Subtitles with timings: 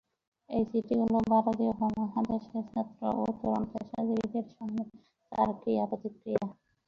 [0.49, 4.83] এই চিঠিগুলো ভারতীয় উপমহাদেশের ছাত্র ও তরুণ পেশাজীবীদের সঙ্গে
[5.31, 6.43] তাঁর ক্রিয়া প্রতিক্রিয়া।